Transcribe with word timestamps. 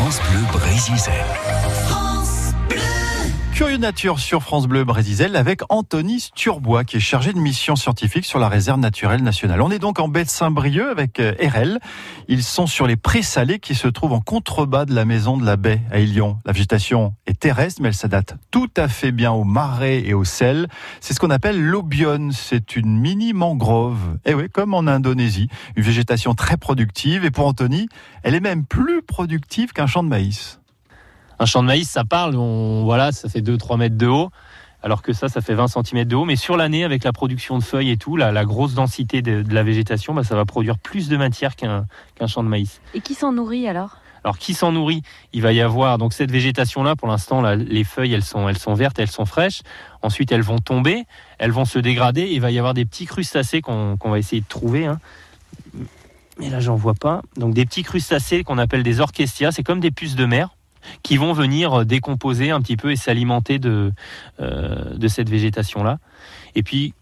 France 0.00 0.18
Bleu 0.30 0.40
Brésil. 0.58 0.94
Curieux 3.60 3.76
Nature 3.76 4.20
sur 4.20 4.42
France 4.42 4.66
Bleu 4.66 4.84
Brésil 4.84 5.36
avec 5.36 5.60
Anthony 5.68 6.18
Sturbois 6.18 6.82
qui 6.84 6.96
est 6.96 7.00
chargé 7.00 7.34
de 7.34 7.38
mission 7.38 7.76
scientifique 7.76 8.24
sur 8.24 8.38
la 8.38 8.48
réserve 8.48 8.80
naturelle 8.80 9.22
nationale. 9.22 9.60
On 9.60 9.70
est 9.70 9.78
donc 9.78 10.00
en 10.00 10.08
baie 10.08 10.24
de 10.24 10.30
Saint-Brieuc 10.30 10.88
avec 10.90 11.20
euh, 11.20 11.34
RL. 11.38 11.78
Ils 12.26 12.42
sont 12.42 12.66
sur 12.66 12.86
les 12.86 12.96
prés-salés 12.96 13.58
qui 13.58 13.74
se 13.74 13.86
trouvent 13.86 14.14
en 14.14 14.22
contrebas 14.22 14.86
de 14.86 14.94
la 14.94 15.04
maison 15.04 15.36
de 15.36 15.44
la 15.44 15.58
baie 15.58 15.82
à 15.90 15.98
Ilion. 15.98 16.38
La 16.46 16.52
végétation 16.52 17.12
est 17.26 17.38
terrestre 17.38 17.82
mais 17.82 17.88
elle 17.88 17.94
s'adapte 17.94 18.34
tout 18.50 18.70
à 18.78 18.88
fait 18.88 19.12
bien 19.12 19.30
aux 19.30 19.44
marais 19.44 20.06
et 20.06 20.14
au 20.14 20.24
sel. 20.24 20.66
C'est 21.02 21.12
ce 21.12 21.20
qu'on 21.20 21.28
appelle 21.28 21.62
l'obione. 21.62 22.32
C'est 22.32 22.76
une 22.76 22.98
mini 22.98 23.34
mangrove. 23.34 24.16
Et 24.24 24.30
eh 24.30 24.34
oui, 24.34 24.48
comme 24.50 24.72
en 24.72 24.86
Indonésie. 24.86 25.48
Une 25.76 25.84
végétation 25.84 26.34
très 26.34 26.56
productive 26.56 27.26
et 27.26 27.30
pour 27.30 27.46
Anthony, 27.46 27.90
elle 28.22 28.34
est 28.34 28.40
même 28.40 28.64
plus 28.64 29.02
productive 29.02 29.74
qu'un 29.74 29.86
champ 29.86 30.02
de 30.02 30.08
maïs 30.08 30.59
un 31.40 31.46
champ 31.46 31.62
de 31.62 31.66
maïs, 31.66 31.88
ça 31.88 32.04
parle, 32.04 32.36
on, 32.36 32.84
voilà, 32.84 33.12
ça 33.12 33.28
fait 33.30 33.40
2-3 33.40 33.78
mètres 33.78 33.96
de 33.96 34.06
haut, 34.06 34.30
alors 34.82 35.00
que 35.00 35.14
ça, 35.14 35.28
ça 35.28 35.40
fait 35.40 35.54
20 35.54 35.68
cm 35.68 36.04
de 36.04 36.14
haut. 36.14 36.26
Mais 36.26 36.36
sur 36.36 36.56
l'année, 36.58 36.84
avec 36.84 37.02
la 37.02 37.12
production 37.12 37.58
de 37.58 37.64
feuilles 37.64 37.90
et 37.90 37.96
tout, 37.96 38.16
la, 38.16 38.44
grosse 38.44 38.74
densité 38.74 39.22
de, 39.22 39.42
la 39.52 39.62
végétation, 39.62 40.12
bah, 40.12 40.22
ça 40.22 40.36
va 40.36 40.44
produire 40.44 40.78
plus 40.78 41.08
de 41.08 41.16
matière 41.16 41.56
qu'un 41.56 41.86
champ 42.26 42.44
de 42.44 42.48
maïs. 42.48 42.82
Et 42.92 43.00
qui 43.00 43.14
s'en 43.14 43.32
nourrit 43.32 43.66
alors? 43.66 43.96
Alors 44.22 44.36
qui 44.36 44.52
s'en 44.52 44.72
nourrit? 44.72 45.02
Il 45.32 45.40
va 45.40 45.54
y 45.54 45.62
avoir 45.62 45.96
donc 45.96 46.12
cette 46.12 46.30
végétation 46.30 46.82
là. 46.82 46.94
Pour 46.94 47.08
l'instant, 47.08 47.40
les 47.40 47.84
feuilles 47.84 48.12
elles 48.12 48.22
sont 48.22 48.50
elles 48.50 48.58
sont 48.58 48.74
vertes, 48.74 48.98
elles 48.98 49.10
sont 49.10 49.24
fraîches. 49.24 49.62
Ensuite, 50.02 50.30
elles 50.30 50.42
vont 50.42 50.58
tomber, 50.58 51.04
elles 51.38 51.52
vont 51.52 51.64
se 51.64 51.78
dégrader. 51.78 52.28
il 52.30 52.42
va 52.42 52.50
y 52.50 52.58
avoir 52.58 52.74
des 52.74 52.84
petits 52.84 53.06
crustacés 53.06 53.62
qu'on 53.62 53.96
va 53.98 54.18
essayer 54.18 54.42
de 54.42 54.46
trouver. 54.46 54.84
Hein. 54.84 55.00
Mais 56.38 56.50
là, 56.50 56.60
j'en 56.60 56.76
vois 56.76 56.92
pas. 56.92 57.22
Donc 57.36 57.54
des 57.54 57.64
petits 57.64 57.82
crustacés 57.82 58.44
qu'on 58.44 58.58
appelle 58.58 58.82
des 58.82 59.00
orchestia. 59.00 59.52
C'est 59.52 59.62
comme 59.62 59.80
des 59.80 59.90
puces 59.90 60.16
de 60.16 60.26
mer 60.26 60.50
qui 61.02 61.16
vont 61.16 61.32
venir 61.32 61.84
décomposer 61.84 62.50
un 62.50 62.60
petit 62.60 62.76
peu 62.76 62.90
et 62.90 62.96
s'alimenter 62.96 63.58
de, 63.58 63.92
euh, 64.40 64.96
de 64.96 65.08
cette 65.08 65.28
végétation-là. 65.28 65.98
Et 66.54 66.62
puis, 66.62 66.94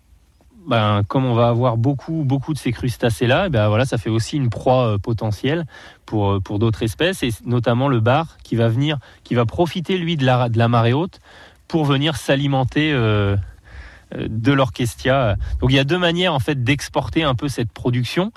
ben, 0.66 1.02
comme 1.08 1.24
on 1.24 1.34
va 1.34 1.48
avoir 1.48 1.76
beaucoup, 1.76 2.24
beaucoup 2.24 2.52
de 2.52 2.58
ces 2.58 2.72
crustacés-là, 2.72 3.44
eh 3.46 3.48
ben 3.48 3.68
voilà, 3.68 3.86
ça 3.86 3.96
fait 3.96 4.10
aussi 4.10 4.36
une 4.36 4.50
proie 4.50 4.94
euh, 4.94 4.98
potentielle 4.98 5.66
pour, 6.04 6.32
euh, 6.32 6.40
pour 6.40 6.58
d'autres 6.58 6.82
espèces, 6.82 7.22
et 7.22 7.30
notamment 7.44 7.88
le 7.88 8.00
bar 8.00 8.36
qui 8.44 8.56
va 8.56 8.68
venir, 8.68 8.98
qui 9.24 9.34
va 9.34 9.46
profiter 9.46 9.96
lui 9.96 10.16
de 10.16 10.26
la, 10.26 10.48
de 10.48 10.58
la 10.58 10.68
marée 10.68 10.92
haute 10.92 11.20
pour 11.68 11.84
venir 11.84 12.16
s'alimenter 12.16 12.92
de 12.92 14.52
l'orchestia. 14.52 15.36
Donc 15.60 15.70
il 15.70 15.76
y 15.76 15.78
a 15.78 15.84
deux 15.84 15.98
manières 15.98 16.32
en 16.32 16.38
fait 16.38 16.64
d'exporter 16.64 17.24
un 17.24 17.34
peu 17.34 17.48
cette 17.48 17.70
production 17.70 18.32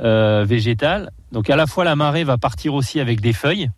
végétale. 0.00 1.12
Donc 1.30 1.48
à 1.48 1.54
la 1.54 1.68
fois 1.68 1.84
la 1.84 1.94
marée 1.94 2.24
va 2.24 2.38
partir 2.38 2.74
aussi 2.74 2.98
avec 2.98 3.20
des 3.20 3.32
feuilles, 3.32 3.70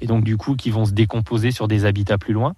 et 0.00 0.06
donc 0.06 0.24
du 0.24 0.36
coup 0.36 0.56
qui 0.56 0.70
vont 0.70 0.84
se 0.84 0.92
décomposer 0.92 1.50
sur 1.50 1.68
des 1.68 1.84
habitats 1.84 2.18
plus 2.18 2.32
loin. 2.32 2.54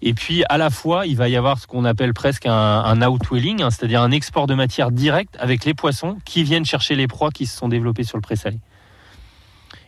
Et 0.00 0.14
puis 0.14 0.44
à 0.48 0.58
la 0.58 0.70
fois, 0.70 1.06
il 1.06 1.16
va 1.16 1.28
y 1.28 1.36
avoir 1.36 1.58
ce 1.58 1.66
qu'on 1.66 1.84
appelle 1.84 2.12
presque 2.12 2.46
un, 2.46 3.02
outwelling, 3.02 3.62
hein, 3.62 3.70
c'est-à-dire 3.70 4.02
un 4.02 4.10
export 4.10 4.46
de 4.46 4.54
matière 4.54 4.90
directe 4.90 5.36
avec 5.38 5.64
les 5.64 5.74
poissons 5.74 6.18
qui 6.24 6.42
viennent 6.42 6.64
chercher 6.64 6.94
les 6.94 7.06
proies 7.06 7.30
qui 7.30 7.46
se 7.46 7.56
sont 7.56 7.68
développées 7.68 8.04
sur 8.04 8.16
le 8.16 8.22
présalé. 8.22 8.58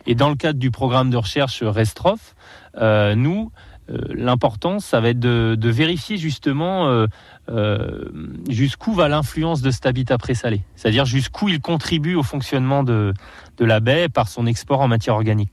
Et 0.07 0.15
dans 0.15 0.29
le 0.29 0.35
cadre 0.35 0.59
du 0.59 0.71
programme 0.71 1.09
de 1.09 1.17
recherche 1.17 1.63
Restrof, 1.63 2.35
euh, 2.77 3.15
nous, 3.15 3.51
euh, 3.89 3.97
l'important, 4.09 4.79
ça 4.79 4.99
va 4.99 5.09
être 5.09 5.19
de, 5.19 5.69
vérifier 5.69 6.17
justement 6.17 7.05
euh, 7.49 8.09
jusqu'où 8.49 8.93
va 8.93 9.07
l'influence 9.07 9.61
de 9.61 9.71
cet 9.71 9.85
habitat 9.85 10.17
présalé, 10.17 10.61
c'est-à-dire 10.75 11.05
jusqu'où 11.05 11.49
il 11.49 11.61
contribue 11.61 12.15
au 12.15 12.23
fonctionnement 12.23 12.83
de, 12.83 13.13
la 13.59 13.79
baie 13.79 14.09
par 14.09 14.27
son 14.27 14.45
export 14.45 14.81
en 14.81 14.87
matière 14.87 15.15
organique. 15.15 15.51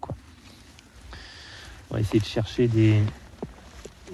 On 1.93 1.97
va 1.97 2.01
essayer 2.01 2.21
de 2.21 2.25
chercher 2.25 2.69
des, 2.69 3.03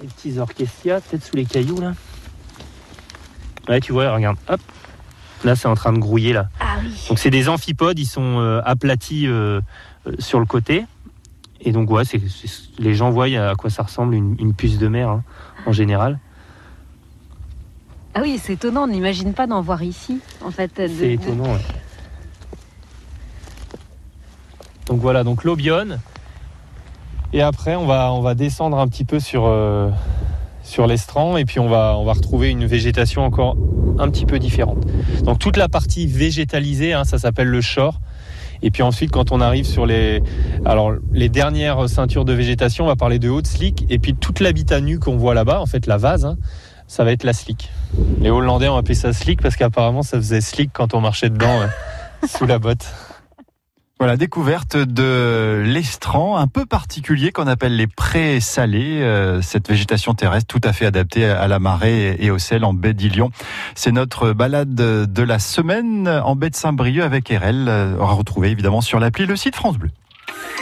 petits 0.01 0.37
orchestia, 0.37 0.99
peut-être 0.99 1.23
sous 1.23 1.37
les 1.37 1.45
cailloux 1.45 1.79
là. 1.79 1.93
Ouais, 3.69 3.79
tu 3.79 3.93
vois, 3.93 4.13
regarde, 4.13 4.35
hop. 4.49 4.59
Là, 5.45 5.55
c'est 5.55 5.69
en 5.69 5.75
train 5.75 5.93
de 5.93 5.99
grouiller 5.99 6.33
là. 6.33 6.49
Ah 6.59 6.75
oui. 6.83 6.91
Donc, 7.07 7.19
c'est 7.19 7.29
des 7.29 7.47
amphipodes, 7.47 7.97
ils 7.97 8.05
sont 8.05 8.39
euh, 8.39 8.61
aplatis 8.65 9.27
euh, 9.27 9.61
euh, 10.07 10.11
sur 10.19 10.41
le 10.41 10.45
côté. 10.45 10.85
Et 11.61 11.71
donc, 11.71 11.89
ouais, 11.89 12.03
c'est, 12.03 12.21
les 12.79 12.95
gens 12.95 13.11
voient 13.11 13.27
à 13.27 13.55
quoi 13.55 13.69
ça 13.69 13.83
ressemble 13.83 14.13
une, 14.13 14.53
puce 14.53 14.77
de 14.77 14.89
mer 14.89 15.07
hein, 15.07 15.23
en 15.65 15.71
général. 15.71 16.19
Ah 18.13 18.19
oui, 18.21 18.41
c'est 18.43 18.53
étonnant, 18.53 18.83
on 18.83 18.87
n'imagine 18.87 19.33
pas 19.33 19.47
d'en 19.47 19.61
voir 19.61 19.83
ici, 19.83 20.19
en 20.43 20.51
fait. 20.51 20.71
C'est 20.75 21.13
étonnant, 21.13 21.53
ouais. 21.53 21.61
Donc 24.87 24.99
voilà, 24.99 25.23
donc 25.23 25.45
l'obione, 25.45 25.99
et 27.33 27.41
après, 27.41 27.75
on 27.75 27.85
va, 27.85 28.11
on 28.13 28.21
va 28.21 28.35
descendre 28.35 28.77
un 28.77 28.87
petit 28.87 29.05
peu 29.05 29.19
sur, 29.19 29.45
euh, 29.45 29.89
sur 30.63 30.87
l'estran 30.87 31.37
et 31.37 31.45
puis 31.45 31.59
on 31.59 31.69
va, 31.69 31.95
on 31.97 32.03
va 32.03 32.13
retrouver 32.13 32.49
une 32.49 32.65
végétation 32.65 33.23
encore 33.23 33.55
un 33.99 34.09
petit 34.09 34.25
peu 34.25 34.39
différente. 34.39 34.85
Donc 35.23 35.39
toute 35.39 35.57
la 35.57 35.69
partie 35.69 36.07
végétalisée, 36.07 36.93
hein, 36.93 37.03
ça 37.03 37.17
s'appelle 37.17 37.47
le 37.47 37.61
shore. 37.61 37.99
Et 38.61 38.71
puis 38.71 38.83
ensuite, 38.83 39.11
quand 39.11 39.31
on 39.31 39.39
arrive 39.39 39.65
sur 39.65 39.85
les, 39.85 40.21
alors 40.65 40.93
les 41.13 41.29
dernières 41.29 41.87
ceintures 41.87 42.25
de 42.25 42.33
végétation, 42.33 42.85
on 42.85 42.87
va 42.87 42.95
parler 42.95 43.19
de 43.19 43.29
haute 43.29 43.47
slick. 43.47 43.85
Et 43.89 43.99
puis 43.99 44.15
toute 44.15 44.39
l'habitat 44.39 44.81
nu 44.81 44.99
qu'on 44.99 45.15
voit 45.15 45.33
là-bas, 45.33 45.61
en 45.61 45.65
fait 45.65 45.85
la 45.85 45.97
vase, 45.97 46.25
hein, 46.25 46.37
ça 46.87 47.03
va 47.03 47.11
être 47.11 47.23
la 47.23 47.33
slick. 47.33 47.69
Les 48.19 48.29
Hollandais 48.29 48.67
ont 48.67 48.75
appelé 48.75 48.95
ça 48.95 49.13
slick 49.13 49.41
parce 49.41 49.55
qu'apparemment 49.55 50.03
ça 50.03 50.17
faisait 50.17 50.41
slick 50.41 50.71
quand 50.73 50.93
on 50.93 51.01
marchait 51.01 51.29
dedans 51.29 51.59
sous 52.27 52.45
la 52.45 52.59
botte. 52.59 52.91
Voilà, 54.01 54.15
découverte 54.15 54.77
de 54.77 55.61
l'estran 55.65 56.37
un 56.37 56.47
peu 56.47 56.65
particulier 56.65 57.33
qu'on 57.33 57.47
appelle 57.47 57.75
les 57.75 57.85
prés 57.85 58.39
salés, 58.39 59.01
euh, 59.01 59.41
cette 59.41 59.67
végétation 59.67 60.13
terrestre 60.13 60.47
tout 60.47 60.65
à 60.65 60.71
fait 60.71 60.85
adaptée 60.85 61.25
à 61.25 61.49
la 61.49 61.59
marée 61.59 62.15
et 62.17 62.31
au 62.31 62.37
sel 62.37 62.63
en 62.63 62.73
baie 62.73 62.93
d'Ilion. 62.93 63.29
C'est 63.75 63.91
notre 63.91 64.31
balade 64.31 64.73
de 64.73 65.23
la 65.23 65.37
semaine 65.37 66.07
en 66.07 66.37
baie 66.37 66.49
de 66.49 66.55
Saint-Brieuc 66.55 67.03
avec 67.03 67.27
RL, 67.27 67.65
euh, 67.67 67.99
à 67.99 68.05
retrouver 68.13 68.51
évidemment 68.51 68.79
sur 68.79 69.01
l'appli 69.01 69.25
le 69.25 69.35
site 69.35 69.57
France 69.57 69.77
Bleu. 69.77 69.89